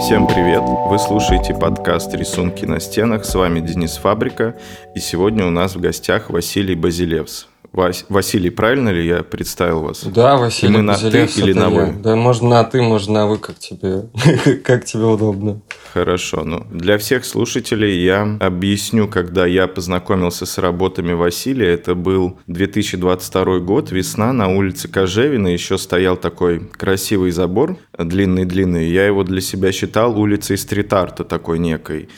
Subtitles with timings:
[0.00, 0.62] Всем привет!
[0.64, 3.26] Вы слушаете подкаст «Рисунки на стенах».
[3.26, 4.54] С вами Денис Фабрика.
[4.94, 7.49] И сегодня у нас в гостях Василий Базилевс.
[7.72, 8.04] Вас...
[8.08, 10.04] Василий, правильно ли я представил вас?
[10.04, 11.68] Да, Василий И мы на «ты» или на я.
[11.68, 11.92] «вы»?
[12.00, 14.08] Да, можно на «ты», можно на «вы», как тебе,
[14.64, 15.60] как тебе удобно.
[15.92, 16.42] Хорошо.
[16.44, 21.72] Ну, для всех слушателей я объясню, когда я познакомился с работами Василия.
[21.72, 25.48] Это был 2022 год, весна, на улице Кожевина.
[25.48, 28.88] Еще стоял такой красивый забор, длинный-длинный.
[28.88, 32.08] Я его для себя считал улицей стрит-арта такой некой.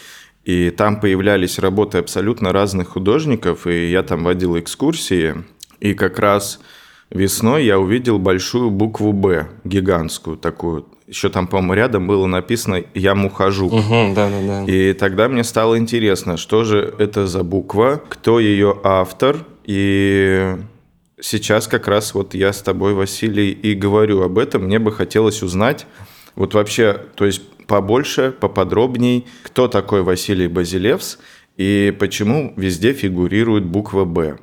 [0.45, 5.37] И там появлялись работы абсолютно разных художников, и я там водил экскурсии.
[5.79, 6.61] И как раз
[7.11, 10.87] весной я увидел большую букву «Б», гигантскую такую.
[11.07, 13.67] Еще там, по-моему, рядом было написано «Я ухожу».
[13.67, 14.65] Мгм, Да-да-да.
[14.65, 19.45] И тогда мне стало интересно, что же это за буква, кто ее автор.
[19.65, 20.57] И
[21.21, 24.65] сейчас как раз вот я с тобой, Василий, и говорю об этом.
[24.65, 25.87] Мне бы хотелось узнать,
[26.35, 31.19] вот вообще, то есть побольше, поподробней, кто такой Василий Базилевс
[31.57, 34.39] и почему везде фигурирует буква «Б».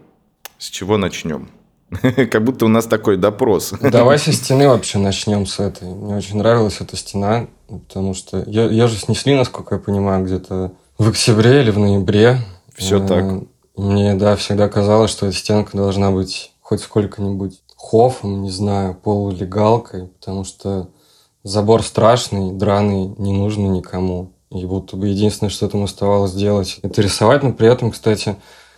[0.57, 1.49] С чего начнем?
[2.01, 3.73] Как будто у нас такой допрос.
[3.81, 5.87] Давай со стены вообще начнем с этой.
[5.87, 10.73] Мне очень нравилась эта стена, потому что ее, ее же снесли, насколько я понимаю, где-то
[10.97, 12.39] в октябре или в ноябре.
[12.75, 13.43] Всё Э, так.
[13.75, 20.07] Мне, да, всегда казалось, что эта стенка должна быть хоть сколько-нибудь хофом, не знаю, полулегалкой,
[20.07, 20.89] потому что
[21.43, 24.33] забор страшный, драный, не нужный никому.
[24.51, 28.35] И будто бы единственное, что там оставалось делать, это рисовать, но при этом, кстати,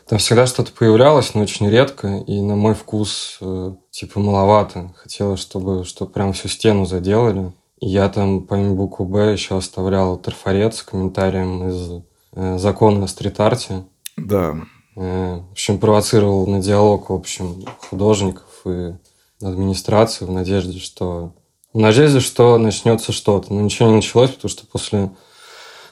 [0.08, 4.94] там всегда что-то появлялось, но очень редко, и на мой вкус э, типа маловато.
[4.98, 7.54] Хотелось, чтобы, чтобы прям всю стену заделали.
[7.80, 12.04] И я там, помимо буквы «Б», еще оставлял трафарет с комментарием из
[12.34, 13.86] э, закона о стрит-арте.
[14.18, 14.56] Да,
[14.96, 18.94] Э, в общем, провоцировал на диалог, в общем, художников и
[19.42, 21.34] администрации в надежде, что
[21.80, 23.54] надежде, что начнется что-то.
[23.54, 25.10] Но ничего не началось, потому что после,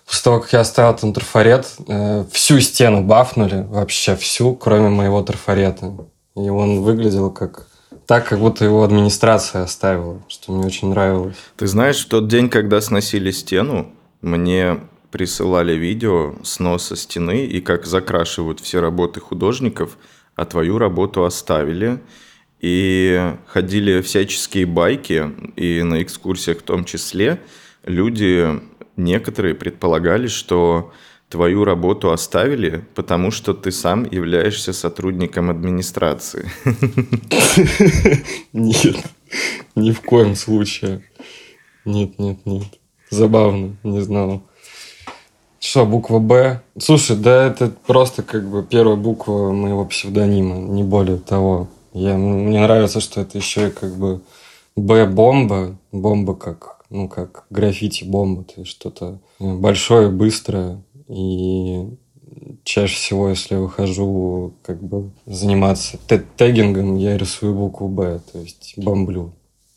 [0.05, 5.21] после того, как я оставил там трафарет, э, всю стену бафнули, вообще всю, кроме моего
[5.21, 5.93] трафарета.
[6.35, 7.67] И он выглядел как
[8.05, 11.35] так, как будто его администрация оставила, что мне очень нравилось.
[11.57, 14.79] Ты знаешь, в тот день, когда сносили стену, мне
[15.11, 19.97] присылали видео сноса стены и как закрашивают все работы художников,
[20.35, 21.99] а твою работу оставили.
[22.59, 27.39] И ходили всяческие байки, и на экскурсиях в том числе
[27.85, 28.59] люди,
[28.97, 30.91] некоторые предполагали, что
[31.29, 36.49] твою работу оставили, потому что ты сам являешься сотрудником администрации.
[38.53, 38.97] Нет,
[39.75, 41.03] ни в коем случае.
[41.85, 42.65] Нет, нет, нет.
[43.09, 44.43] Забавно, не знал.
[45.59, 46.61] Что, буква «Б»?
[46.77, 51.69] Слушай, да это просто как бы первая буква моего псевдонима, не более того.
[51.93, 54.21] Я, мне нравится, что это еще и как бы
[54.75, 55.05] «Б»–
[55.91, 56.35] бомба.
[56.35, 58.43] Как, ну, как граффити-бомба.
[58.43, 60.81] То есть что-то большое, быстрое.
[61.07, 61.89] И
[62.63, 65.97] чаще всего, если я выхожу как бы заниматься
[66.37, 69.33] тегингом, я рисую букву «Б», то есть бомблю,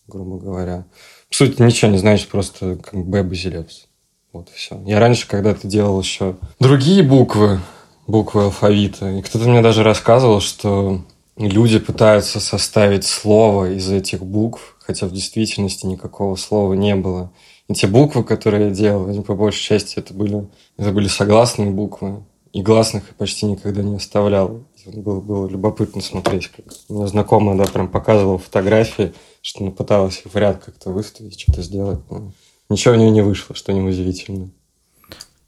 [0.06, 0.84] грубо говоря.
[1.30, 3.86] В сути, ничего не значит, просто как «Б» Базилевс.
[4.32, 4.80] Вот и все.
[4.86, 7.60] Я раньше когда-то делал еще другие буквы,
[8.06, 9.10] буквы алфавита.
[9.10, 11.02] И кто-то мне даже рассказывал, что
[11.36, 17.32] люди пытаются составить слово из этих букв, хотя в действительности никакого слова не было.
[17.68, 21.70] И те буквы, которые я делал, они по большей части это были, это были согласные
[21.70, 22.24] буквы.
[22.52, 24.64] И гласных я почти никогда не оставлял.
[24.84, 26.48] Было, было любопытно смотреть.
[26.48, 26.66] Как...
[26.88, 31.62] У меня знакомая, да, прям показывала фотографии, что она пыталась в ряд как-то выставить, что-то
[31.62, 32.00] сделать.
[32.10, 32.32] но
[32.68, 34.50] Ничего у нее не вышло, что неудивительно.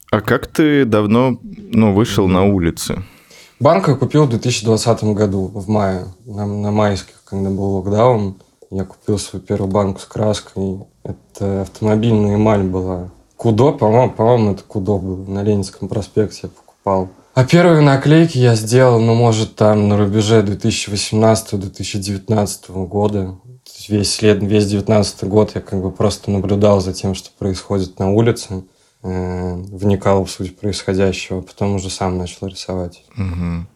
[0.09, 3.03] А как ты давно ну, вышел на улицы?
[3.59, 8.35] Банк я купил в 2020 году, в мае, на, на майских, когда был локдаун.
[8.69, 10.79] Я купил свою первую банку с краской.
[11.03, 13.11] Это автомобильная эмаль была.
[13.37, 15.23] Кудо, по-моему, по-моему, это Кудо был.
[15.31, 17.07] На Ленинском проспекте я покупал.
[17.33, 23.35] А первые наклейки я сделал, ну, может, там на рубеже 2018-2019 года.
[23.87, 28.11] Весь след, весь 19 год я как бы просто наблюдал за тем, что происходит на
[28.11, 28.63] улице,
[29.05, 33.03] вникал в суть происходящего, потом уже сам начал рисовать.
[33.15, 33.67] Мгм.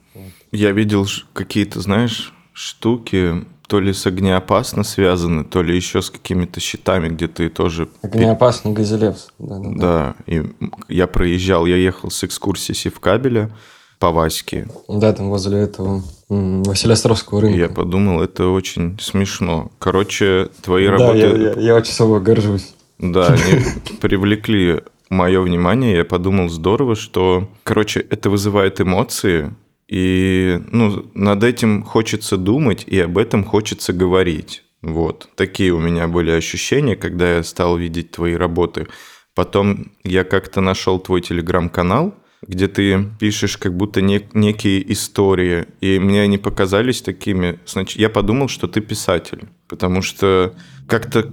[0.52, 6.60] Я видел какие-то, знаешь, штуки, то ли с огнеопасно связаны, то ли еще с какими-то
[6.60, 7.88] щитами, где ты тоже...
[8.02, 9.28] Огнеопасный Газелевс.
[9.38, 9.76] Да, да, да.
[9.78, 10.44] Да, и
[10.88, 13.52] я проезжал, я ехал с экскурсии Севкабеля
[14.00, 14.68] по Ваське.
[14.88, 17.60] Да, там возле этого Василиостровского рынка.
[17.60, 19.72] я подумал, это очень смешно.
[19.78, 21.20] Короче, твои да, работы...
[21.20, 22.74] я, я- я очень собой горжусь.
[22.98, 23.64] Да, они
[24.02, 25.98] привлекли мое внимание.
[25.98, 29.54] Я подумал, здорово, что, короче, это вызывает эмоции,
[29.88, 34.64] и ну, над этим хочется думать, и об этом хочется говорить.
[34.82, 35.30] Вот.
[35.36, 38.88] Такие у меня были ощущения, когда я стал видеть твои работы.
[39.36, 42.14] Потом я как-то нашел твой телеграм-канал,
[42.48, 47.60] где ты пишешь как будто не, некие истории, и мне они показались такими...
[47.66, 50.54] Значит, я подумал, что ты писатель, потому что
[50.88, 51.30] как-то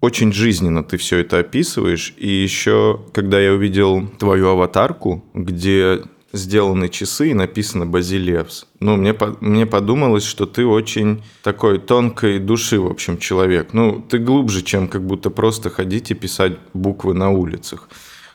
[0.00, 2.14] очень жизненно ты все это описываешь.
[2.16, 6.02] И еще, когда я увидел твою аватарку, где
[6.32, 8.66] сделаны часы и написано «Базилевс».
[8.78, 13.72] Ну, мне, мне подумалось, что ты очень такой тонкой души, в общем, человек.
[13.72, 17.88] Ну, ты глубже, чем как будто просто ходить и писать буквы на улицах.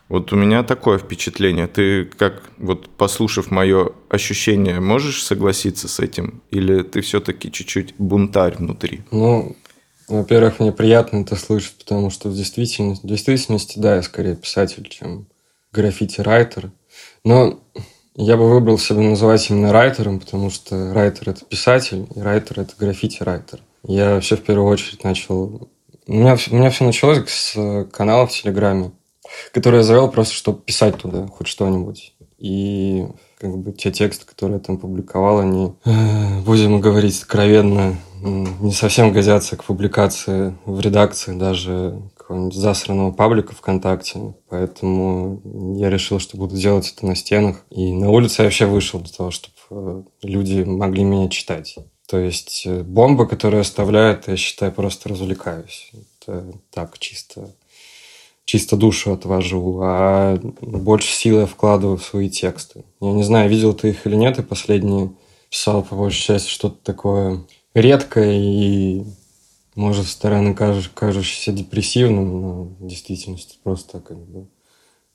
[0.08, 1.68] Вот у меня такое впечатление.
[1.68, 6.42] Ты, как вот послушав мое ощущение, можешь согласиться с этим?
[6.52, 9.02] Или ты все-таки чуть-чуть бунтарь внутри?
[9.12, 9.56] Ну,
[10.08, 14.88] во-первых, мне приятно это слышать, потому что в действительности, в действительности да, я скорее писатель,
[14.88, 15.28] чем
[15.74, 16.72] граффити-райтер.
[17.24, 17.60] Но
[18.16, 22.74] я бы выбрал себя называть именно райтером, потому что райтер– это писатель, и райтер– это
[22.78, 23.60] граффити-райтер.
[23.84, 25.70] Я вообще в первую очередь начал...
[26.08, 28.92] У меня, у меня все началось с канала в Телеграме,
[29.52, 32.14] который я завел просто, чтобы писать туда хоть что-нибудь.
[32.38, 33.06] И
[33.40, 39.12] как бы те тексты, которые я там публиковал, они, э, будем говорить откровенно, не совсем
[39.12, 44.34] годятся к публикации в редакции даже какого-нибудь засранного паблика ВКонтакте.
[44.50, 45.42] Поэтому
[45.78, 47.64] я решил, что буду делать это на стенах.
[47.70, 51.76] И на улице я вообще вышел для того, чтобы э, люди могли меня читать.
[52.08, 55.92] То есть э, бомбы, которые оставляют, я считаю, просто развлекаюсь.
[56.20, 57.54] Это так, чисто
[58.46, 62.86] чисто душу отвожу, а больше силы я вкладываю в свои тексты.
[63.02, 65.12] Я не знаю, видел ты их или нет, и последние
[65.50, 67.44] писал по большей части что-то такое
[67.76, 69.04] редкое и,
[69.76, 74.48] может, со стороны кажущ, кажущееся депрессивным, но в действительности просто как бы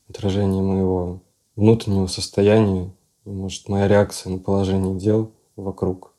[0.09, 1.23] отражение моего
[1.57, 2.93] внутреннего состояния,
[3.25, 6.15] может, моя реакция на положение дел вокруг.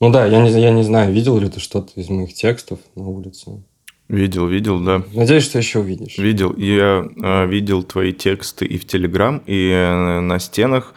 [0.00, 3.08] Ну да, я не, я не знаю, видел ли ты что-то из моих текстов на
[3.08, 3.62] улице.
[4.08, 5.04] Видел, видел, да.
[5.12, 6.18] Надеюсь, что еще увидишь.
[6.18, 6.52] Видел.
[6.56, 10.94] Я э, видел твои тексты и в Телеграм, и э, на стенах.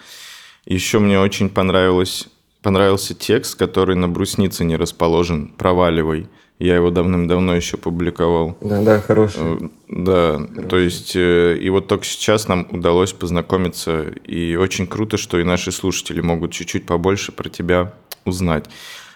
[0.65, 2.27] Еще мне очень понравилось,
[2.63, 6.27] понравился текст, который на бруснице не расположен «Проваливай».
[6.59, 8.57] Я его давным-давно еще публиковал.
[8.61, 9.41] Да, да, хороший.
[9.41, 9.57] Э,
[9.89, 10.69] да, хороший.
[10.69, 15.43] то есть, э, и вот только сейчас нам удалось познакомиться, и очень круто, что и
[15.43, 17.93] наши слушатели могут чуть-чуть побольше про тебя
[18.23, 18.65] узнать.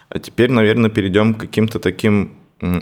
[0.09, 2.33] А теперь, наверное, перейдем к каким-то таким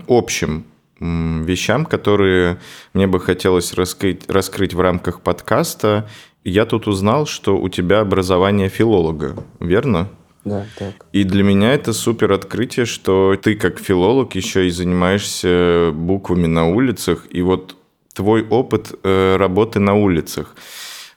[0.07, 0.65] общим
[0.99, 2.57] вещам, которые
[2.93, 6.09] мне бы хотелось раскрыть, раскрыть в рамках подкаста.
[6.43, 10.09] Я тут узнал, что у тебя образование филолога, верно?
[10.45, 10.93] Да, так.
[11.11, 16.69] И для меня это супер открытие, что ты как филолог еще и занимаешься буквами на
[16.69, 17.75] улицах, и вот
[18.13, 20.55] твой опыт э, работы на улицах.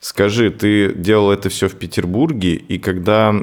[0.01, 3.35] Скажи, ты делал это все в Петербурге, и когда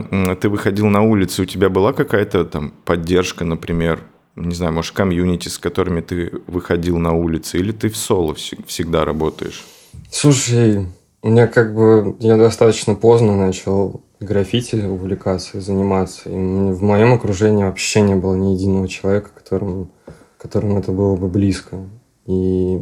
[0.42, 4.00] ты выходил на улицу, у тебя была какая-то там поддержка, например,
[4.36, 9.06] не знаю, может, комьюнити, с которыми ты выходил на улицы, или ты в соло всегда
[9.06, 9.64] работаешь?
[10.12, 10.88] Слушай,
[11.22, 12.16] у меня как бы...
[12.20, 16.30] Я достаточно поздно начал граффити увлекаться заниматься.
[16.30, 19.90] И в моем окружении вообще не было ни единого человека, которому,
[20.38, 21.78] которому это было бы близко.
[22.26, 22.80] И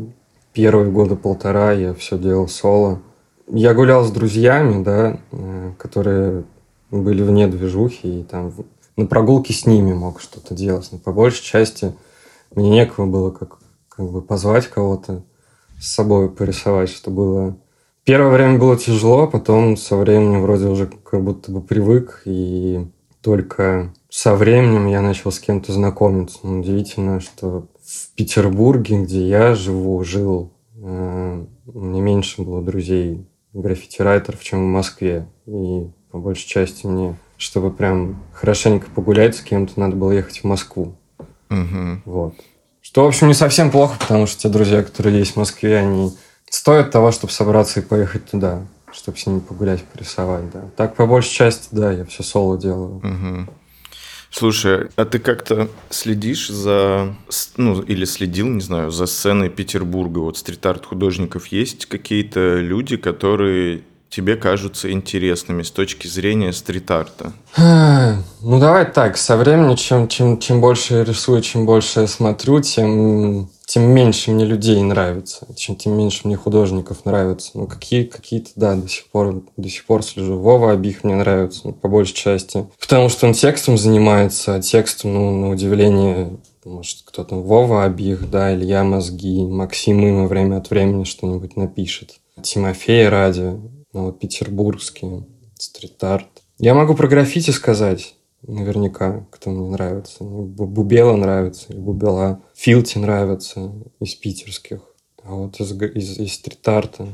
[0.53, 3.01] первые года полтора я все делал соло.
[3.47, 6.45] Я гулял с друзьями, да, э, которые
[6.91, 8.53] были вне движухи, и там
[8.95, 10.87] на прогулке с ними мог что-то делать.
[10.91, 11.93] Но по большей части
[12.55, 13.57] мне некого было как,
[13.89, 15.23] как бы позвать кого-то
[15.79, 17.57] с собой порисовать, что было...
[18.03, 22.85] Первое время было тяжело, потом со временем вроде уже как будто бы привык, и
[23.21, 26.39] только со временем я начал с кем-то знакомиться.
[26.43, 34.43] Но удивительно, что в Петербурге, где я живу, жил, э, мне меньше было друзей граффити-райтеров,
[34.43, 35.27] чем в Москве.
[35.45, 40.43] И по большей части мне чтобы прям хорошенько погулять с кем-то, надо было ехать в
[40.45, 40.95] Москву.
[41.49, 42.01] Угу.
[42.05, 42.35] Вот.
[42.81, 46.13] Что, в общем, не совсем плохо, потому что те друзья, которые есть в Москве, они
[46.53, 50.65] стоят того, чтобы собраться и поехать туда, чтобы с ними погулять, порисовать, да.
[50.77, 52.97] Так, по большей части, да, я все соло делаю.
[52.97, 53.53] Угу.
[54.29, 57.15] Слушай, а ты как-то следишь за,
[57.57, 60.19] ну, или следил, не знаю, за сценой Петербурга?
[60.19, 67.33] Вот стрит-арт художников есть какие-то люди, которые тебе кажутся интересными с точки зрения стрит-арта?
[68.45, 69.15] Ну, давай так.
[69.15, 74.31] Со временем, чем, чем, чем больше я рисую, чем больше я смотрю, тем, тем меньше
[74.31, 77.51] мне людей нравится, чем, тем меньше мне художников нравится.
[77.53, 80.37] Ну, какие, какие-то, да, до сих пор, до сих пор слежу.
[80.37, 82.67] Вова Абих мне нравится, ну, по большей части.
[82.81, 88.53] Потому что он текстом занимается, а текстом, ну, на удивление, может, кто-то Вова Абих, да,
[88.53, 92.15] Илья Мозги, Максим Има время от времени что-нибудь напишет.
[92.41, 93.57] Тимофей Ради,
[93.93, 95.23] ну, вот петербургский
[95.57, 96.27] стрит-арт.
[96.59, 98.15] Я могу про граффити сказать.
[98.47, 100.23] Наверняка, кто мне нравится.
[100.23, 102.41] Бу- Бубела нравится, Бубела.
[102.55, 104.79] Филти нравится из питерских.
[105.23, 107.07] А вот из, из, из стрит-арта.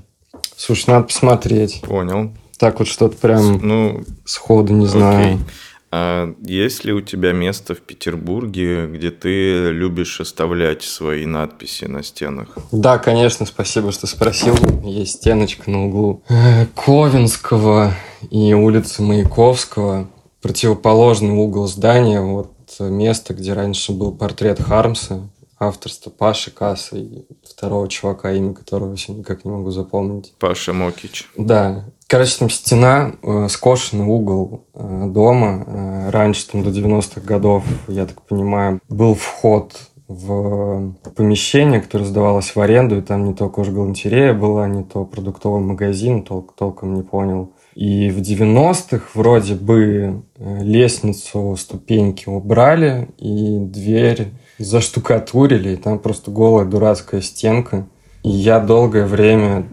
[0.58, 1.82] Слушай, надо посмотреть.
[1.82, 2.32] Понял.
[2.58, 5.36] Так вот что-то прям Ну, сходу не знаю.
[5.36, 5.46] окей.
[5.92, 12.04] А есть ли у тебя место в Петербурге, где ты любишь оставлять свои надписи на
[12.04, 12.50] стенах?
[12.72, 14.56] Да, конечно, спасибо, что спросил.
[14.84, 17.94] Есть стеночка на углу э, Ковенского
[18.30, 20.08] и улицы Маяковского.
[20.42, 25.30] Противоположный угол здания, вот место, где раньше был портрет Хармса,
[25.60, 30.34] авторство Паши Касса и второго чувака, имя которого я никак не могу запомнить.
[30.40, 31.28] Паша Мокич.
[31.38, 31.86] Да.
[32.08, 35.64] Короче, там стена, э, скошенный угол э, дома.
[35.68, 39.74] Э, раньше, там, до 90-х годов, я так понимаю, был вход
[40.08, 45.62] в помещение, которое сдавалось в аренду, и там не то кожгалантерея была, не то продуктовый
[45.62, 47.54] магазин, тол- толком не понял.
[47.76, 56.32] И в 90-х вроде бы э, лестницу, ступеньки убрали, и дверь заштукатурили, и там просто
[56.32, 57.88] голая дурацкая стенка.
[58.24, 59.66] И я долгое время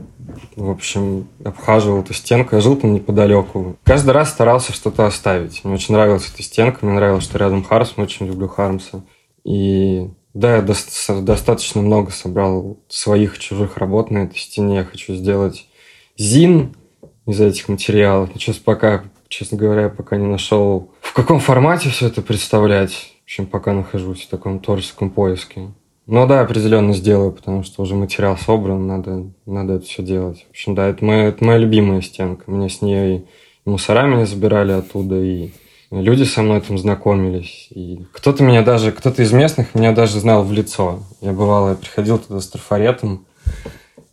[0.56, 2.56] в общем, обхаживал эту стенку.
[2.56, 3.76] Я жил там неподалеку.
[3.84, 5.64] Каждый раз старался что-то оставить.
[5.64, 9.04] Мне очень нравилась эта стенка, мне нравилось, что рядом Хармс, я очень люблю Хармса.
[9.44, 14.76] И да, я дос- достаточно много собрал своих чужих работ на этой стене.
[14.76, 15.66] Я хочу сделать
[16.16, 16.74] зин
[17.26, 18.30] из этих материалов.
[18.34, 23.12] Сейчас пока, честно говоря, пока не нашел, в каком формате все это представлять.
[23.22, 25.68] В общем, пока нахожусь в таком творческом поиске.
[26.06, 30.46] Ну да, определенно сделаю, потому что уже материал собран, надо, надо это все делать.
[30.46, 32.48] В общем, да, это моя, это моя любимая стенка.
[32.48, 33.24] Меня с ней и
[33.64, 35.50] мусора меня забирали оттуда, и
[35.90, 37.66] люди со мной там знакомились.
[37.70, 41.00] И кто-то меня даже, кто-то из местных меня даже знал в лицо.
[41.20, 43.26] Я бывало, я приходил туда с трафаретом,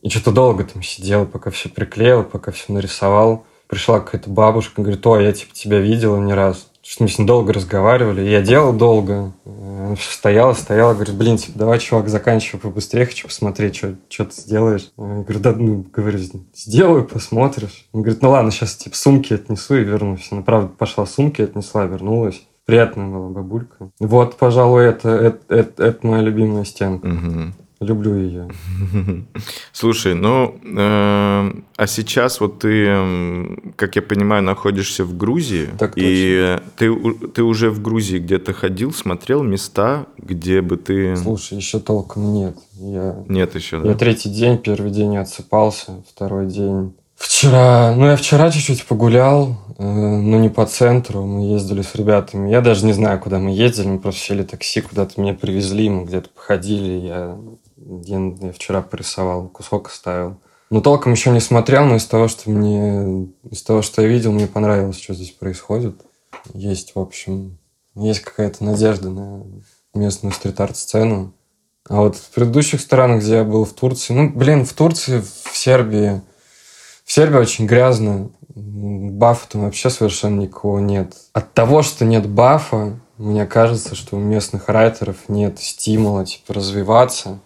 [0.04, 3.46] и что-то долго там сидел, пока все приклеил, пока все нарисовал.
[3.68, 6.68] Пришла какая-то бабушка, говорит, о, я типа тебя видела не раз.
[6.82, 8.22] Что мы с ней долго разговаривали.
[8.22, 9.32] Я делал долго.
[9.46, 14.26] Она всё стояла, стояла, говорит, блин, типа, давай, чувак, заканчивай побыстрее, хочу посмотреть, что, что
[14.26, 14.92] ты сделаешь.
[14.98, 16.20] Я говорю, да, ну, говорю,
[16.54, 17.88] сделаю, посмотришь.
[17.94, 20.28] Он говорит, ну ладно, сейчас, типа, сумки отнесу и вернусь.
[20.32, 22.42] Она, правда, пошла сумки отнесла, вернулась.
[22.66, 23.92] Приятная была бабулька.
[24.02, 27.08] Вот, пожалуй, это, это, это, это моя любимая стенка.
[27.08, 27.54] Мгм.
[27.84, 28.50] Люблю ее.
[29.72, 32.88] Слушай, ну, э, а сейчас вот ты,
[33.76, 35.70] как я понимаю, находишься в Грузии.
[35.78, 36.94] Так и ты,
[37.34, 41.16] ты уже в Грузии где-то ходил, смотрел места, где бы ты...
[41.16, 42.58] Слушай, еще толком нет.
[42.76, 43.90] Я Нет еще, да?
[43.90, 46.94] Я третий день, первый день отсыпался, второй день.
[47.16, 52.50] Вчера, ну я вчера чуть-чуть погулял, э, но не по центру, мы ездили с ребятами.
[52.50, 56.06] Я даже не знаю, куда мы ездили, мы просто сели такси, куда-то меня привезли, мы
[56.06, 57.38] где-то походили, я,
[57.86, 60.38] я, я вчера порисовал, кусок оставил.
[60.70, 64.32] Но толком еще не смотрел, но из того, что мне, из того, что я видел,
[64.32, 66.02] мне понравилось, что здесь происходит.
[66.54, 67.60] Есть, в общем,
[67.96, 69.46] есть какая-то надежда на
[69.94, 71.34] местную стрит-арт-сцену.
[71.88, 75.56] А вот в предыдущих странах, где я был в Турции, ну, блин, в Турции, в
[75.56, 76.22] Сербии,
[77.06, 78.32] в Сербии очень грязно.
[78.56, 81.14] Бафа там вообще совершенно никого нет.
[81.34, 87.40] От того, что нет бафа, мне кажется, что у местных райтеров нет стимула, типа, развиваться,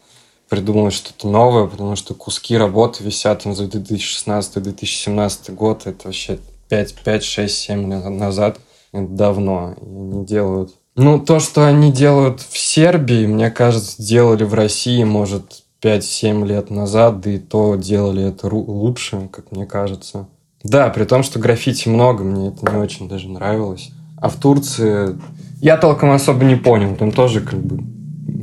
[0.50, 5.86] придумать что-то новое, потому что куски работы висят там за 2016-2017 год.
[5.86, 6.40] Это вообще
[6.70, 8.60] 5, 5, 6, 7 лет назад.
[8.92, 9.76] Это давно.
[9.82, 15.04] И они делают ну, то, что они делают в Сербии, мне кажется, делали в России,
[15.04, 20.28] может, 5-7 лет назад, да и то делали это лучше, как мне кажется.
[20.64, 23.92] Да, при том, что граффити много, мне это не очень даже нравилось.
[24.20, 25.16] А в Турции
[25.62, 27.84] я толком особо не понял, там тоже как бы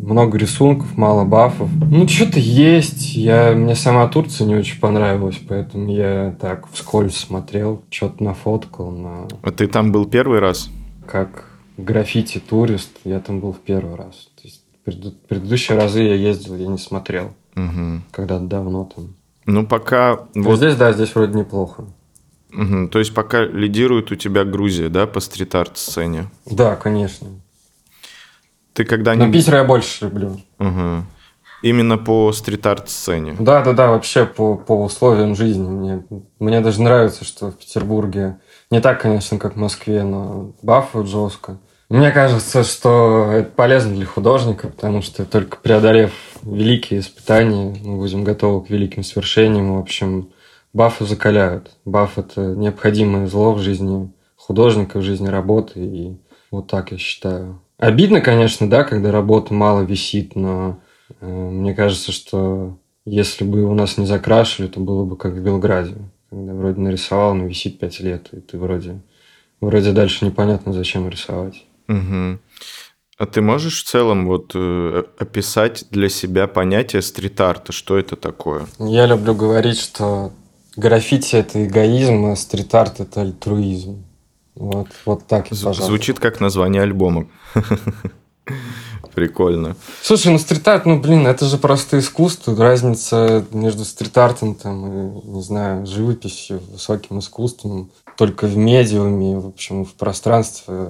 [0.06, 1.68] много рисунков, мало бафов.
[1.90, 3.14] Ну, что-то есть.
[3.14, 9.28] Я, мне сама Турция не очень понравилась, поэтому я так вскользь смотрел, что-то нафоткал, на
[9.42, 10.70] А ты там был первый раз?
[11.06, 11.44] как
[11.76, 14.28] граффити-турист, я там был в первый раз.
[14.37, 17.32] То есть преду- предыдущие разы я ездил, я не смотрел.
[17.54, 18.04] Мгм.
[18.11, 19.14] Когда-то давно там.
[19.46, 20.14] Ну, пока...
[20.34, 21.84] Вот Вот, здесь, да, здесь вроде неплохо.
[22.50, 22.88] Мгм.
[22.88, 26.30] То есть пока лидирует у тебя Грузия, да, по стрит-арт-сцене?
[26.46, 27.26] Да, конечно.
[28.75, 29.33] Ты когда-нибудь...
[29.33, 30.40] Питер я больше люблю.
[30.59, 31.07] Мгм.
[31.62, 33.37] Именно по стрит-арт-сцене?
[33.38, 35.66] Да, да, да, вообще по, по условиям жизни.
[35.66, 36.04] Мне,
[36.38, 38.37] мне даже нравится, что в Петербурге
[38.71, 41.59] не так, конечно, как в Москве, но бафают жестко.
[41.88, 46.12] Мне кажется, что это полезно для художника, потому что только преодолев
[46.43, 49.76] великие испытания, мы будем готовы к великим свершениям.
[49.76, 50.31] В общем,
[50.73, 51.71] бафы закаляют.
[51.85, 55.81] Баф– это необходимое зло в жизни художника, в жизни работы.
[55.81, 57.61] И вот так я считаю.
[57.78, 60.81] Обидно, конечно, да, когда работа мало висит, но
[61.21, 65.43] э, мне кажется, что если бы у нас не закрашивали, то было бы как в
[65.43, 65.97] Белграде.
[66.31, 69.00] Когда вроде нарисовал, но висит пять лет, и ты вроде
[69.61, 71.64] вроде дальше непонятно, зачем рисовать.
[71.88, 72.38] Угу.
[73.16, 77.73] А ты можешь в целом вот э, описать для себя понятие стрит-арта?
[77.73, 78.66] Что это такое?
[78.78, 80.33] Я люблю говорить, что
[80.76, 84.04] граффити– это эгоизм, а стрит-арт– это альтруизм.
[84.54, 85.84] Вот, вот так и, пожалуйста.
[85.84, 87.28] Звучит как название альбома.
[89.14, 89.76] Прикольно.
[90.02, 92.56] Слушай, ну стрит-арт, ну блин, это же просто искусство.
[92.56, 99.84] Разница между стрит-артом там, и, не знаю, живописью, высоким искусством только в медиуме, в общем,
[99.84, 100.88] в пространстве,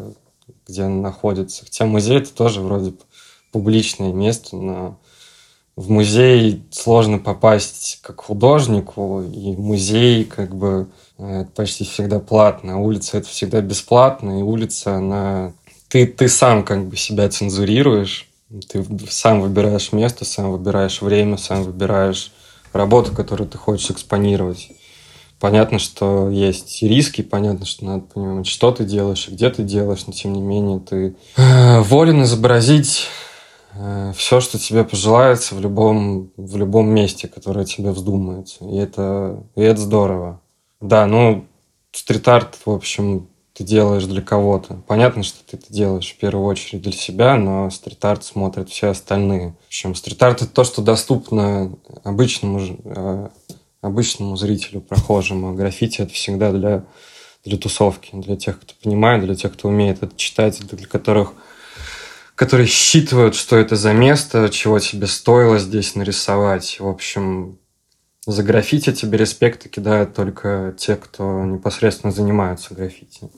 [0.66, 1.64] где она находится.
[1.64, 2.94] Хотя музей это тоже вроде
[3.52, 4.98] публичное место, но
[5.76, 13.18] в музей сложно попасть как художнику, и музей как бы это почти всегда платно, улица
[13.18, 15.52] это всегда бесплатно, и улица, она...
[15.88, 18.28] Ты, ты сам как бы себя цензурируешь,
[18.68, 22.32] ты сам выбираешь место, сам выбираешь время, сам выбираешь
[22.72, 24.70] работу, которую ты хочешь экспонировать.
[25.38, 30.06] Понятно, что есть риски, понятно, что надо понимать, что ты делаешь и где ты делаешь,
[30.06, 33.08] но тем не менее ты э, волен изобразить
[33.76, 38.64] Э, все, что тебе пожелается в любом, в любом месте, которое тебе вздумается.
[38.64, 40.40] И это, и это здорово.
[40.84, 41.46] Да, ну,
[41.92, 44.82] стрит-арт, в общем, ты делаешь для кого-то.
[44.86, 49.54] Понятно, что ты это делаешь в первую очередь для себя, но стрит-арт смотрят все остальные.
[49.62, 53.28] В общем, стрит-арт— это то, что доступно обычному, э,
[53.80, 55.54] обычному зрителю, прохожему.
[55.54, 56.84] Граффити— это всегда для,
[57.46, 61.32] для тусовки, для тех, кто понимает, для тех, кто умеет это читать, для которых
[62.34, 66.78] которые считывают, что это за место, чего тебе стоило здесь нарисовать.
[66.78, 67.58] В общем,
[68.26, 73.28] за граффити тебе респекты кидают только те, кто непосредственно занимаются граффити.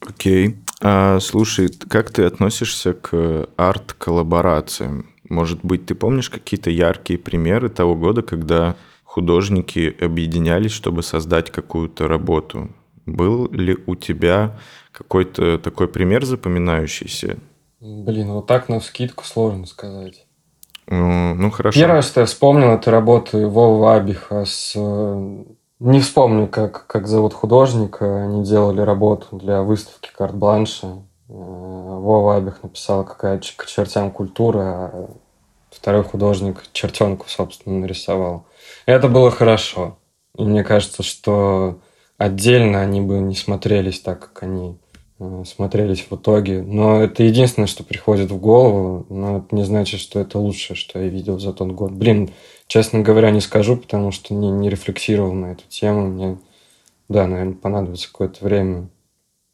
[0.00, 0.56] Окей.
[0.80, 5.10] А, слушай, как ты относишься к арт-коллаборациям?
[5.28, 12.06] Может быть, ты помнишь какие-то яркие примеры того года, когда художники объединялись, чтобы создать какую-то
[12.06, 12.70] работу?
[13.06, 14.58] Был ли у тебя
[14.92, 17.38] какой-то такой пример запоминающийся?
[17.80, 20.25] Блин, вот так на скидку сложно сказать.
[20.88, 21.78] Ну, хорошо.
[21.78, 24.72] Первое, что я вспомнил, это работы Вова Абиха с...
[24.76, 25.44] Э,
[25.80, 28.24] не вспомню, как, как зовут художника.
[28.24, 30.86] Они делали работу для выставки карт-бланша.
[30.86, 35.10] Э, Вова Абих написал, какая к чертям культура, а
[35.70, 38.46] второй художник чертенку, собственно, нарисовал.
[38.86, 39.98] Это было хорошо.
[40.38, 41.80] И мне кажется, что
[42.16, 44.78] отдельно они бы не смотрелись так, как они
[45.44, 46.62] смотрелись в итоге.
[46.62, 50.98] Но это единственное, что приходит в голову, но это не значит, что это лучшее, что
[50.98, 51.92] я видел за тот год.
[51.92, 52.30] Блин,
[52.66, 56.08] честно говоря, не скажу, потому что не, не рефлексировал на эту тему.
[56.08, 56.38] Мне,
[57.08, 58.88] да, наверное, понадобится какое-то время,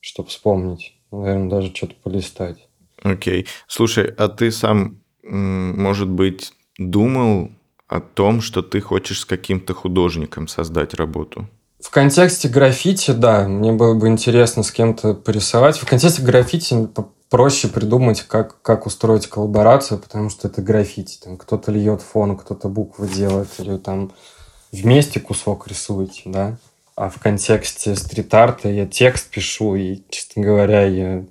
[0.00, 0.94] чтобы вспомнить.
[1.10, 2.68] Наверное, даже что-то полистать.
[3.02, 3.42] Окей.
[3.42, 3.46] Okay.
[3.66, 7.50] Слушай, а ты сам, может быть, думал
[7.86, 11.48] о том, что ты хочешь с каким-то художником создать работу?
[11.82, 15.76] В контексте граффити, да, мне было бы интересно с кем-то порисовать.
[15.78, 16.88] В контексте граффити
[17.28, 21.18] проще придумать, как, как устроить коллаборацию, потому что это граффити.
[21.22, 24.12] Там кто-то льет фон, кто-то буквы делает, или там
[24.70, 26.56] вместе кусок рисуете, да.
[26.94, 31.24] А в контексте стрит-арта я текст пишу, и, честно говоря, я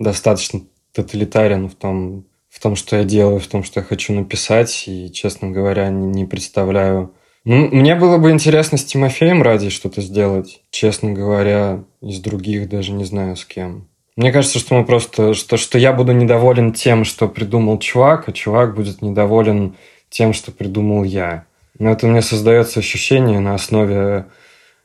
[0.00, 4.84] достаточно тоталитарен в том, в том, что я делаю, в том, что я хочу написать,
[4.88, 10.00] и, честно говоря, не, не представляю, ну, мне было бы интересно с Тимофеем ради что-то
[10.00, 13.86] сделать, честно говоря, из других даже не знаю с кем.
[14.16, 18.32] Мне кажется, что мы просто, что, что я буду недоволен тем, что придумал чувак, а
[18.32, 19.76] чувак будет недоволен
[20.08, 21.46] тем, что придумал я.
[21.78, 24.26] Но это мне создается ощущение на основе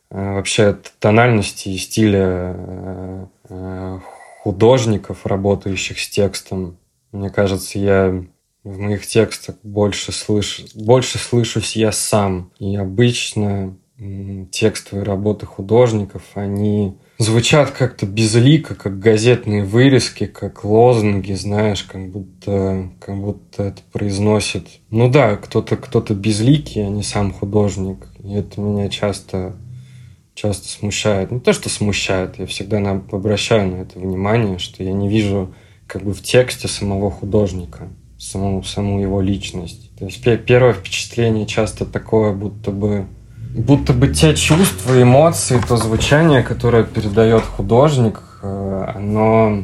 [0.10, 4.00] э, вообще тональности и стиля э, э,
[4.42, 6.78] художников, работающих с текстом.
[7.12, 8.24] Мне кажется, я
[8.70, 10.66] в моих текстах больше, слыш...
[10.76, 12.52] больше слышусь я сам.
[12.60, 13.76] И обычно
[14.52, 22.90] текстовые работы художников, они звучат как-то безлико, как газетные вырезки, как лозунги, знаешь, как будто,
[23.00, 24.68] как будто это произносит.
[24.90, 28.08] Ну да, кто-то кто безликий, а не сам художник.
[28.24, 29.58] И это меня часто,
[30.34, 31.32] часто смущает.
[31.32, 32.80] Не то, что смущает, я всегда
[33.12, 35.54] обращаю на это внимание, что я не вижу
[35.88, 39.96] как бы в тексте самого художника саму, саму его личность.
[39.98, 43.08] То есть первое впечатление часто такое, будто бы
[43.56, 49.64] будто бы те чувства, эмоции, то звучание, которое передает художник, э, оно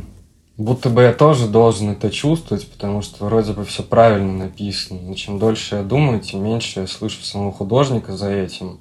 [0.57, 5.01] будто бы я тоже должен это чувствовать, потому что вроде бы все правильно написано.
[5.01, 8.79] Но чем дольше я думаю, тем меньше я слышу самого художника за этим.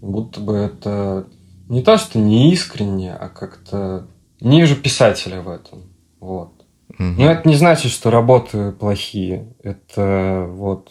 [0.00, 1.26] Будто бы это
[1.68, 4.06] не то, что не искренне, а как-то
[4.40, 5.82] не вижу писателя в этом.
[6.20, 6.63] Вот.
[6.98, 9.54] Но это не значит, что работы плохие.
[9.62, 10.90] Это вот...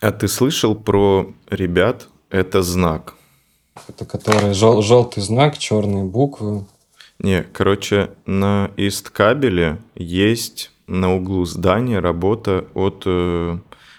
[0.00, 2.08] А ты слышал про ребят?
[2.30, 3.14] Это знак.
[3.88, 6.66] Это который жел- желтый знак, черные буквы.
[7.18, 13.58] Не, короче, на Исткабеле есть на углу здания работа от э,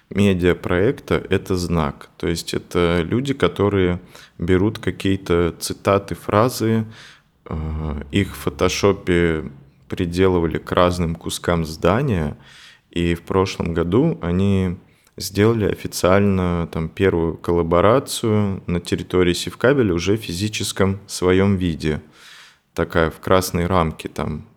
[0.09, 2.09] медиапроекта «Это знак».
[2.17, 3.99] То есть это люди, которые
[4.37, 6.85] берут какие-то цитаты, фразы,
[7.45, 9.45] э, их в фотошопе
[9.93, 12.35] приделывали к разным кускам здания,
[12.89, 14.77] и в прошлом году они
[15.17, 22.01] сделали официально там первую коллаборацию на территории Севкабеля уже в физическом своем виде.
[22.73, 24.47] Такая в красной рамке там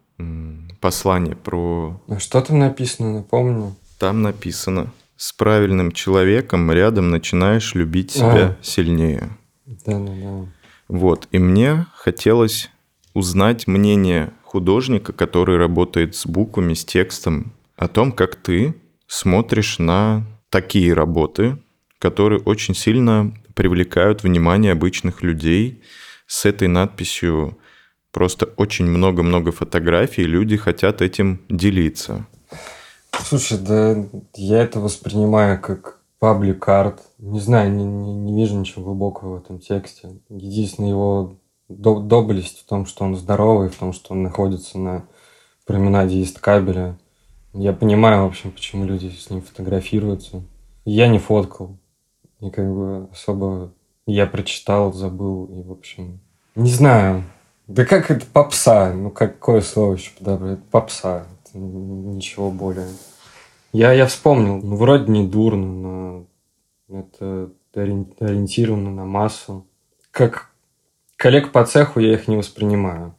[0.81, 2.01] послание про...
[2.09, 3.77] А что там написано, напомню?
[3.99, 8.57] Там написано «С правильным человеком рядом начинаешь любить себя а.
[8.63, 9.29] сильнее».
[9.67, 10.47] Да-да-да.
[10.89, 12.71] Вот, и мне хотелось
[13.17, 18.75] узнать мнение художника, который работает с буквами, с текстом, о том, как ты
[19.07, 21.59] смотришь на такие работы,
[21.99, 25.83] которые очень сильно привлекают внимание обычных людей
[26.27, 27.59] с этой надписью
[28.13, 32.25] просто очень много-много фотографий, и люди хотят этим делиться.
[33.13, 37.03] Слушай, да я это воспринимаю как паблик арт.
[37.19, 40.09] Не знаю, не, не, не вижу ничего глубокого в этом тексте.
[40.31, 41.37] Единственная его
[41.69, 45.09] доблесть в том, что он здоровый, в том, что он находится на
[45.65, 46.99] променаде Исткабеля.
[47.53, 50.43] Я понимаю, в общем, почему люди с ним фотографируются.
[50.85, 51.77] Я не фоткал.
[52.41, 53.73] И как бы особо
[54.07, 56.21] я прочитал, забыл, и, в общем,
[56.55, 57.25] не знаю.
[57.67, 58.93] Да как это попса?
[58.93, 60.63] Ну, какое слово еще подобрать?
[60.71, 61.27] Попса.
[61.45, 62.89] Это ничего более.
[63.73, 64.61] Я, я вспомнил.
[64.63, 66.27] Ну, вроде не дурно,
[66.89, 69.67] но это ориентировано на массу.
[70.13, 70.51] Как
[71.17, 73.15] коллег по цеху я их не воспринимаю.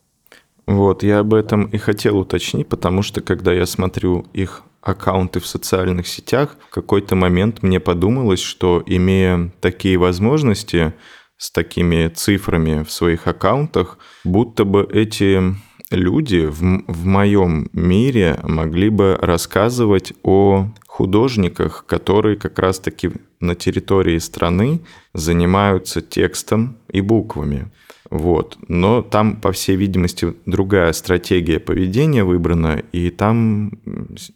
[0.66, 5.48] Вот, я об этом и хотел уточнить, потому что когда я смотрю их аккаунты в
[5.48, 10.94] социальных сетях, в какой-то момент мне подумалось, что имея такие возможности
[11.38, 15.56] с такими цифрами в своих аккаунтах, будто бы эти
[15.90, 24.18] люди в, в моем мире могли бы рассказывать о художниках, которые как раз-таки на территории
[24.18, 24.82] страны
[25.14, 27.72] занимаются текстом и буквами.
[28.10, 28.58] Вот.
[28.68, 33.72] Но там, по всей видимости, другая стратегия поведения выбрана, и там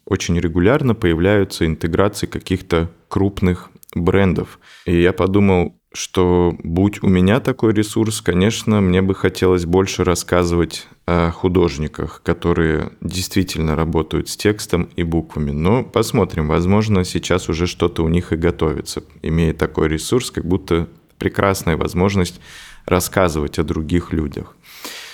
[0.05, 4.59] очень регулярно появляются интеграции каких-то крупных брендов.
[4.85, 10.87] И я подумал, что будь у меня такой ресурс, конечно, мне бы хотелось больше рассказывать
[11.05, 15.51] о художниках, которые действительно работают с текстом и буквами.
[15.51, 20.87] Но посмотрим, возможно, сейчас уже что-то у них и готовится, имея такой ресурс, как будто
[21.17, 22.39] прекрасная возможность
[22.85, 24.55] рассказывать о других людях.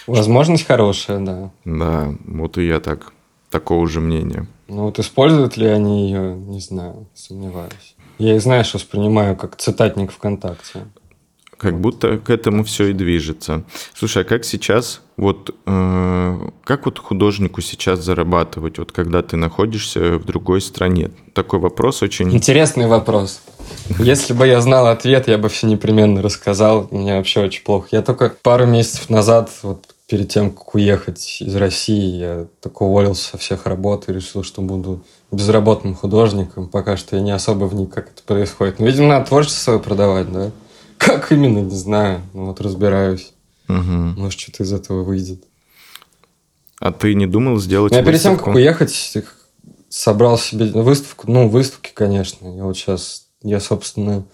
[0.08, 1.52] Возможность хорошая, да.
[1.66, 3.14] Да, вот и я так,
[3.50, 4.48] такого же мнения.
[4.68, 7.96] Ну вот используют ли они ее, не знаю, сомневаюсь.
[8.18, 10.86] Я их, знаешь, воспринимаю как цитатник ВКонтакте.
[11.58, 13.64] Как будто к этому все и движется.
[13.94, 20.20] Слушай, а как сейчас, вот э, как вот художнику сейчас зарабатывать, вот когда ты находишься
[20.20, 21.10] в другой стране?
[21.34, 22.32] Такой вопрос очень...
[22.34, 23.42] Интересный вопрос.
[24.00, 26.88] Если бы я знал ответ, я бы все непременно рассказал.
[26.92, 27.90] Мне вообще очень плохо.
[27.92, 33.32] Я только пару месяцев назад, вот перед тем, как уехать из России, я только уволился
[33.32, 36.70] со всех работ и решил, что буду безработным художником.
[36.70, 38.80] Пока что я не особо вник, как это происходит.
[38.80, 40.52] Но, видимо, надо творчество свое продавать, да?
[40.98, 42.22] Как именно, не знаю.
[42.34, 43.34] Ну, вот разбираюсь.
[43.68, 43.76] Угу.
[43.78, 45.44] Может, что-то из этого выйдет.
[46.80, 49.18] А ты не думал сделать Я перед тем, как уехать,
[49.90, 51.30] собрал себе выставку.
[51.30, 52.48] Ну, выставки, конечно.
[52.56, 54.26] Я вот сейчас, я, собственно,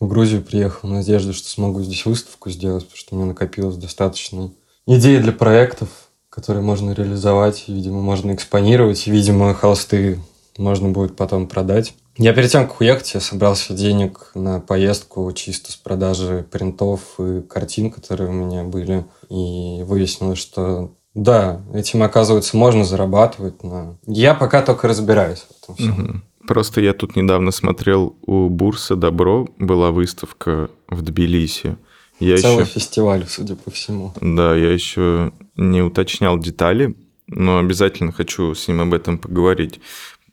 [0.00, 3.76] в Грузию приехал в надежде, что смогу здесь выставку сделать, потому что у меня накопилось
[3.76, 4.50] достаточно
[4.86, 5.88] идей для проектов,
[6.28, 10.18] которые можно реализовать, видимо, можно экспонировать, видимо, холсты
[10.58, 11.94] можно будет потом продать.
[12.18, 17.00] Я перед тем, как уехать, я собрал себе денег на поездку чисто с продажи принтов
[17.18, 19.04] и картин, которые у меня были.
[19.30, 25.74] И выяснилось, что да, этим, оказывается, можно зарабатывать, но я пока только разбираюсь в этом
[25.74, 26.04] всем.
[26.04, 26.20] Угу.
[26.46, 31.76] Просто я тут недавно смотрел, у Бурса Добро была выставка в Тбилиси.
[32.18, 32.74] Я Целый еще...
[32.74, 34.12] фестиваль, судя по всему.
[34.20, 36.94] Да, я еще не уточнял детали,
[37.26, 39.80] но обязательно хочу с ним об этом поговорить.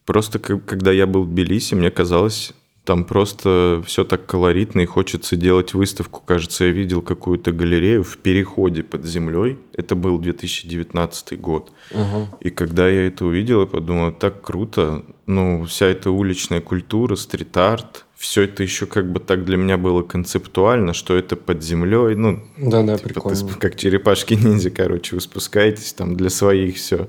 [0.06, 2.54] Просто когда я был в Тбилиси, мне казалось,
[2.86, 6.22] там просто все так колоритно и хочется делать выставку.
[6.26, 9.60] Кажется, я видел какую-то галерею в переходе под землей.
[9.74, 11.72] Это был 2019 год.
[11.92, 12.38] Угу.
[12.42, 15.04] И когда я это увидел, я подумал, так круто.
[15.28, 20.02] Ну, вся эта уличная культура, стрит-арт, все это еще как бы так для меня было
[20.02, 23.54] концептуально, что это под землей, ну, да, да, типа, прикольно.
[23.58, 27.08] как черепашки ниндзя, короче, вы спускаетесь там для своих все.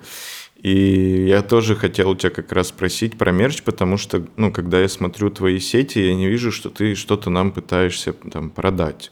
[0.63, 4.81] И я тоже хотел у тебя как раз спросить про мерч, потому что, ну, когда
[4.81, 9.11] я смотрю твои сети, я не вижу, что ты что-то нам пытаешься там продать.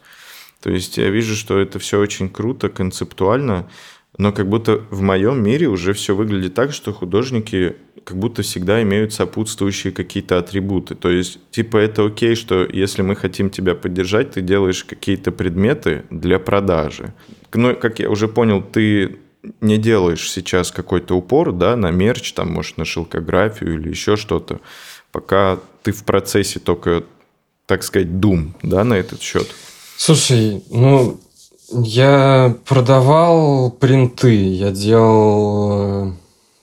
[0.62, 3.68] То есть я вижу, что это все очень круто, концептуально,
[4.18, 8.82] Но как будто в моем мире уже все выглядит так, что художники как будто всегда
[8.82, 10.94] имеют сопутствующие какие-то атрибуты.
[10.94, 16.04] То есть, типа, это окей, что если мы хотим тебя поддержать, ты делаешь какие-то предметы
[16.10, 17.14] для продажи.
[17.54, 19.18] Но, как я уже понял, ты
[19.60, 24.60] не делаешь сейчас какой-то упор, да, на мерч, там, может, на шелкографию или еще что-то,
[25.12, 27.04] пока ты в процессе только,
[27.66, 29.48] так сказать, дум, да, на этот счет.
[29.96, 31.18] Слушай, ну,
[31.70, 36.12] я продавал принты, я делал э,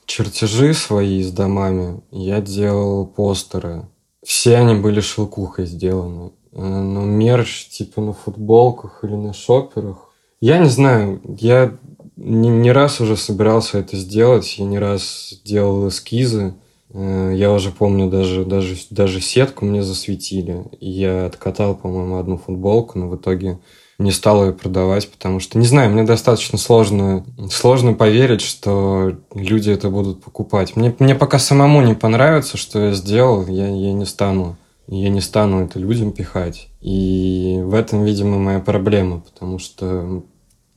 [0.06, 3.86] чертежи свои с домами, я делал постеры.
[4.24, 6.32] Все они были шелкухой сделаны.
[6.52, 10.10] Э, но мерч типа на футболках или на шоперах.
[10.40, 11.76] Я не знаю, я
[12.16, 16.54] не, не раз уже собирался это сделать, я не раз делал эскизы.
[16.92, 20.64] Э, я уже помню, даже, даже, даже сетку мне засветили.
[20.80, 23.58] И я откатал, по-моему, одну футболку, но в итоге
[23.98, 29.70] не стал ее продавать, потому что, не знаю, мне достаточно сложно, сложно поверить, что люди
[29.70, 30.76] это будут покупать.
[30.76, 34.56] Мне, мне пока самому не понравится, что я сделал, я, я не стану.
[34.88, 36.68] Я не стану это людям пихать.
[36.80, 40.22] И в этом, видимо, моя проблема, потому что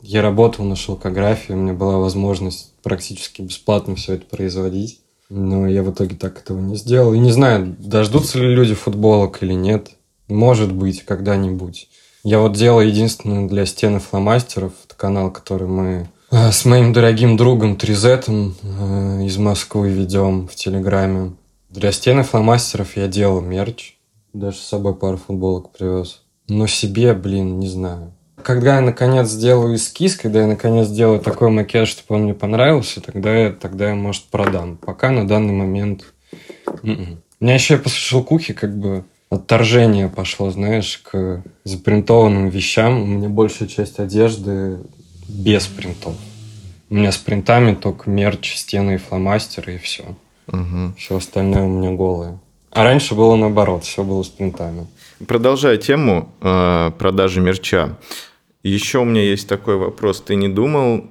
[0.01, 5.01] я работал на шелкографии, у меня была возможность практически бесплатно все это производить.
[5.29, 7.13] Но я в итоге так этого не сделал.
[7.13, 9.91] И не знаю, дождутся ли люди футболок или нет.
[10.27, 11.88] Может быть, когда-нибудь.
[12.23, 14.73] Я вот делал единственное для стены фломастеров.
[14.85, 20.55] Это канал, который мы э, с моим дорогим другом Тризетом э, из Москвы ведем в
[20.55, 21.33] Телеграме.
[21.69, 23.97] Для стены фломастеров я делал мерч.
[24.33, 26.23] Даже с собой пару футболок привез.
[26.47, 28.13] Но себе, блин, не знаю.
[28.43, 33.02] Когда я наконец сделаю эскиз, когда я наконец сделаю такой макет, чтобы он мне понравился,
[33.02, 34.78] тогда я, тогда я, может, продам.
[34.78, 36.06] Пока на данный момент...
[36.84, 37.21] М-м.
[37.39, 43.02] У меня еще после шелкухи как бы отторжение пошло, знаешь, к запринтованным вещам.
[43.02, 44.80] У меня большая часть одежды
[45.28, 46.15] без принтов.
[46.89, 50.15] У меня с принтами только мерч, стены и фломастеры, и все.
[50.47, 50.95] Угу.
[50.97, 52.39] Все остальное у меня голое.
[52.71, 54.88] А раньше было наоборот, все было с принтами.
[55.28, 57.97] Продолжая тему э, продажи мерча,
[58.63, 60.22] еще у меня есть такой вопрос.
[60.22, 61.06] Ты не думал,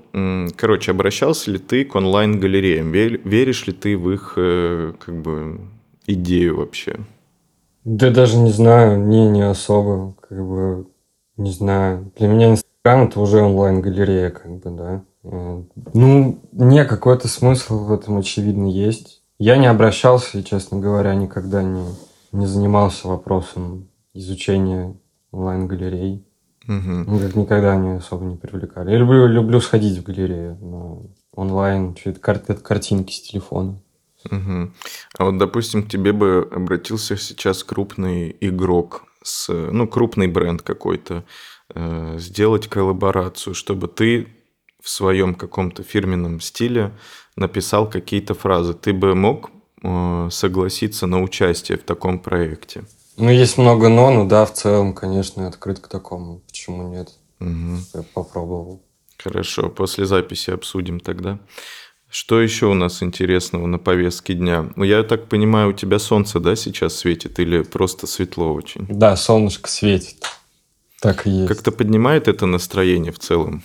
[0.56, 2.92] короче, обращался ли ты к онлайн-галереям?
[2.92, 5.60] Веришь ли ты в их э, как бы
[6.06, 6.96] идею вообще?
[7.84, 10.88] Да даже не знаю, не, не особо, как бы,
[11.38, 12.12] не знаю.
[12.18, 15.04] Для меня Инстаграм это уже онлайн-галерея, как бы, да.
[15.22, 19.22] Ну, не, какой-то смысл в этом, очевидно, есть.
[19.38, 21.84] Я не обращался, честно говоря, никогда не,
[22.32, 24.94] не занимался вопросом изучения
[25.30, 26.27] онлайн-галерей.
[26.68, 27.40] Угу.
[27.40, 28.90] Никогда они особо не привлекали.
[28.90, 33.80] Я люблю, люблю сходить в галерею, но онлайн, это, кар- картинки с телефона.
[34.30, 34.72] Угу.
[35.18, 41.24] А вот, допустим, к тебе бы обратился сейчас крупный игрок, с, ну, крупный бренд какой-то,
[41.74, 44.28] э, сделать коллаборацию, чтобы ты
[44.82, 46.92] в своем каком-то фирменном стиле
[47.36, 48.74] написал какие-то фразы.
[48.74, 49.50] Ты бы мог
[49.82, 52.84] э, согласиться на участие в таком проекте?
[53.18, 56.40] Ну, есть много но, ну да, в целом, конечно, открыт к такому.
[56.46, 57.10] Почему нет?
[57.40, 57.78] Угу.
[57.94, 58.80] Я попробовал.
[59.18, 61.38] Хорошо, после записи обсудим тогда.
[62.08, 64.70] Что еще у нас интересного на повестке дня?
[64.76, 68.86] Ну, я так понимаю, у тебя солнце, да, сейчас светит или просто светло очень?
[68.88, 70.24] Да, солнышко светит.
[71.00, 71.48] Так и есть.
[71.48, 73.62] Как-то поднимает это настроение в целом?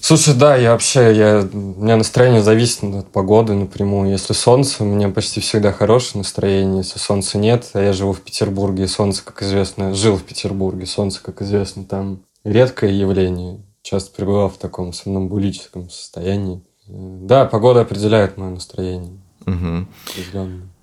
[0.00, 4.10] Слушай, да, я вообще, я, у меня настроение зависит от погоды напрямую.
[4.10, 6.78] Если солнце, у меня почти всегда хорошее настроение.
[6.78, 10.86] Если солнца нет, а я живу в Петербурге, и солнце, как известно, жил в Петербурге,
[10.86, 13.60] солнце, как известно, там редкое явление.
[13.82, 16.62] Часто пребывал в таком сомнамбулическом состоянии.
[16.88, 19.12] Да, погода определяет мое настроение.
[19.46, 19.86] Угу.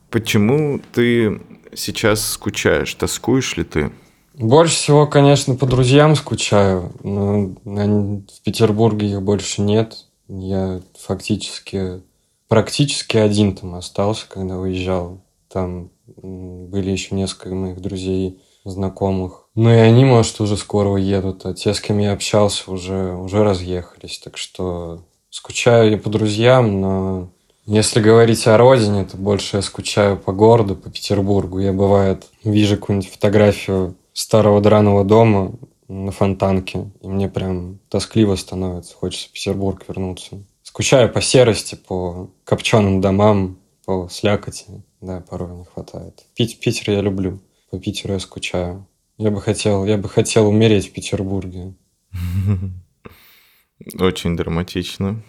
[0.10, 1.42] Почему ты
[1.76, 2.94] сейчас скучаешь?
[2.94, 3.92] Тоскуешь ли ты?
[4.38, 10.06] Больше всего, конечно, по друзьям скучаю, но в Петербурге их больше нет.
[10.28, 12.04] Я фактически
[12.48, 15.22] практически один там остался, когда уезжал.
[15.52, 19.48] Там были еще несколько моих друзей, знакомых.
[19.56, 23.44] Ну и они, может, уже скоро уедут, а те, с кем я общался, уже, уже
[23.44, 24.20] разъехались.
[24.20, 27.30] Так что скучаю я по друзьям, но
[27.66, 31.60] если говорить о родине, то больше я скучаю по городу, по Петербургу.
[31.60, 35.54] Я, бывает, вижу какую-нибудь фотографию старого драного дома
[35.88, 40.44] на Фонтанке, и мне прям тоскливо становится, хочется в Петербург вернуться.
[40.64, 46.26] Скучаю по серости, по копченым домам, по слякоти, да, порой не хватает.
[46.34, 48.88] Пить, Питер я люблю, по Питеру я скучаю.
[49.20, 51.76] Я бы хотел, я бы хотел умереть в Петербурге.
[54.00, 55.22] Очень драматично.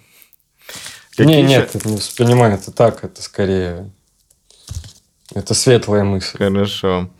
[1.11, 3.93] Какие не, нет, это не воспринимай это так, это скорее...
[5.35, 6.39] Это светлая мысль.
[6.39, 7.11] Хорошо.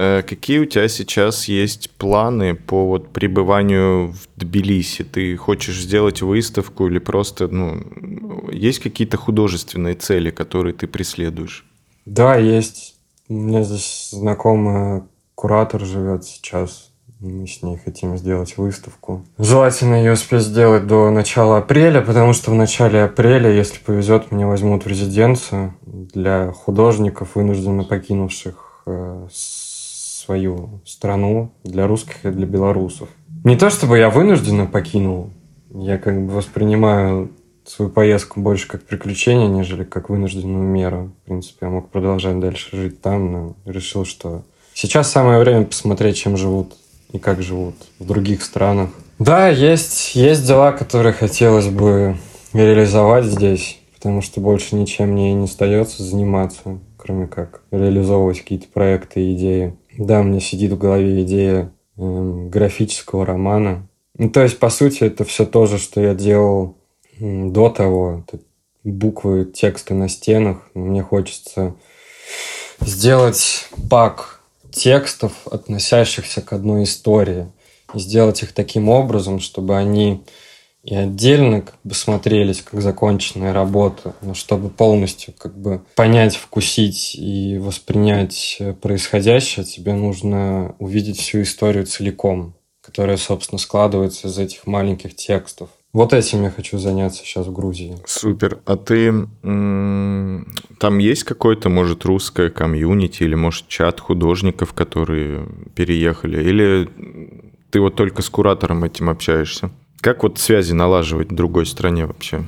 [0.00, 5.04] Э, какие у тебя сейчас есть планы по вот пребыванию в Тбилиси?
[5.04, 11.66] Ты хочешь сделать выставку или просто, ну, есть какие-то художественные цели, которые ты преследуешь?
[12.06, 12.96] Да, есть.
[13.28, 15.02] У меня здесь знакомый
[15.34, 16.90] куратор живет сейчас.
[17.20, 19.26] Мы с ней хотим сделать выставку.
[19.36, 24.46] Желательно ее успеть сделать до начала апреля, потому что в начале апреля, если повезет, меня
[24.46, 29.28] возьмут в резиденцию для художников, вынужденно покинувших э,
[30.30, 33.08] свою страну, для русских и для белорусов.
[33.42, 35.30] Не то чтобы я вынужденно покинул,
[35.74, 37.32] я как бы воспринимаю
[37.64, 41.10] свою поездку больше как приключение, нежели как вынужденную меру.
[41.22, 46.16] В принципе, я мог продолжать дальше жить там, но решил, что сейчас самое время посмотреть,
[46.16, 46.74] чем живут
[47.12, 48.90] и как живут в других странах.
[49.18, 52.16] Да, есть, есть дела, которые хотелось бы
[52.52, 59.20] реализовать здесь, потому что больше ничем мне не остается заниматься, кроме как реализовывать какие-то проекты
[59.22, 59.76] и идеи.
[60.00, 63.86] Да, мне сидит в голове идея э, графического романа.
[64.16, 66.78] Ну, то есть, по сути, это все то же, что я делал
[67.18, 68.24] до того.
[68.26, 68.42] Это
[68.82, 70.70] буквы, тексты на стенах.
[70.72, 71.74] Мне хочется
[72.80, 74.40] сделать пак
[74.72, 77.52] текстов, относящихся к одной истории,
[77.92, 80.24] и сделать их таким образом, чтобы они
[80.82, 87.14] и отдельно как бы смотрелись как законченная работа, но чтобы полностью как бы понять, вкусить
[87.14, 95.14] и воспринять происходящее, тебе нужно увидеть всю историю целиком, которая, собственно, складывается из этих маленьких
[95.14, 95.68] текстов.
[95.92, 97.96] Вот этим я хочу заняться сейчас в Грузии.
[98.06, 98.60] Супер.
[98.64, 106.42] А ты там есть какой-то, может, русское комьюнити или, может, чат художников, которые переехали?
[106.42, 106.88] Или
[107.70, 109.70] ты вот только с куратором этим общаешься?
[110.00, 112.44] Как вот связи налаживать в другой стране вообще?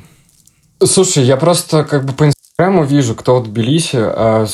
[0.82, 4.46] Слушай, я просто как бы по Инстаграму вижу, кто в Тбилиси, а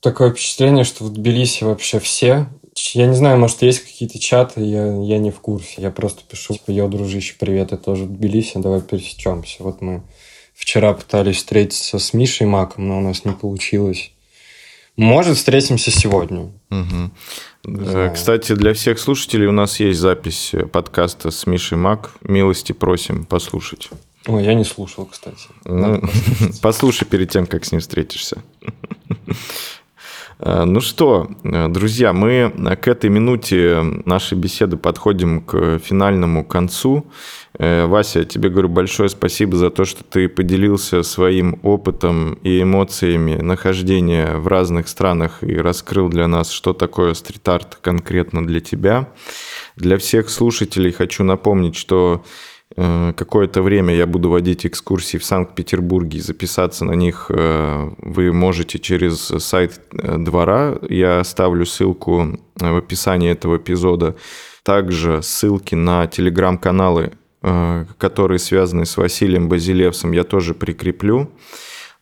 [0.00, 2.46] такое впечатление, что в Тбилиси вообще все
[2.92, 5.80] я не знаю, может, есть какие-то чаты, я, я не в курсе.
[5.80, 9.62] Я просто пишу, типа, йо, дружище, привет, я тоже в Тбилиси, давай пересечемся.
[9.62, 10.02] Вот мы
[10.54, 14.12] вчера пытались встретиться с Мишей Маком, но у нас не получилось.
[14.96, 16.50] Может, встретимся сегодня.
[16.70, 18.10] Угу.
[18.14, 22.12] Кстати, для всех слушателей у нас есть запись подкаста с Мишей Мак.
[22.22, 23.90] Милости просим послушать.
[24.26, 25.48] Ой, я не слушал, кстати.
[25.64, 26.02] Ну,
[26.62, 28.42] послушай перед тем, как с ним встретишься.
[30.38, 37.06] Э, ну что, э, друзья, мы к этой минуте нашей беседы подходим к финальному концу.
[37.58, 43.36] Э, Вася, тебе говорю большое спасибо за то, что ты поделился своим опытом и эмоциями
[43.36, 49.08] нахождения в разных странах и раскрыл для нас, что такое стрит-арт конкретно для тебя.
[49.76, 52.24] Для всех слушателей хочу напомнить, что
[52.74, 56.20] Э, какое-то время я буду водить экскурсии в Санкт-Петербурге.
[56.20, 60.78] Записаться на них э, вы можете через сайт двора.
[60.88, 64.16] Я оставлю ссылку в описании этого эпизода.
[64.62, 67.12] Также ссылки на телеграм-каналы,
[67.98, 71.30] которые связаны с Василием Базилевсом, я тоже прикреплю.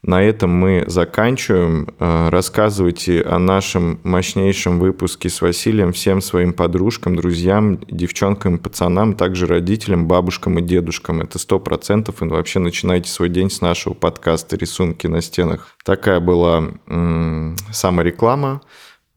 [0.06, 1.88] На этом мы заканчиваем.
[1.98, 9.46] Э, рассказывайте о нашем мощнейшем выпуске с Василием всем своим подружкам, друзьям, девчонкам, пацанам, также
[9.46, 11.22] родителям, бабушкам и дедушкам.
[11.22, 12.20] Это сто процентов.
[12.20, 15.68] И вообще начинайте свой день с нашего подкаста «Рисунки на стенах».
[15.84, 18.60] Такая была м- самореклама.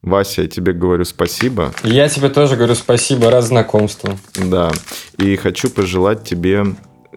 [0.08, 1.72] Вася, я тебе говорю спасибо.
[1.84, 4.10] Я тебе тоже говорю спасибо, раз знакомству.
[4.36, 4.70] Да,
[5.18, 6.64] и хочу пожелать тебе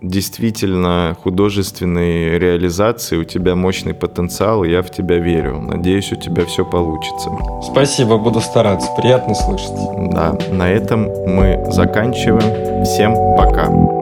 [0.01, 5.61] действительно художественной реализации, у тебя мощный потенциал, и я в тебя верю.
[5.61, 7.29] Надеюсь, у тебя все получится.
[7.61, 8.89] Спасибо, буду стараться.
[8.97, 9.75] Приятно слышать.
[10.11, 12.83] Да, на этом мы заканчиваем.
[12.83, 14.00] Всем пока.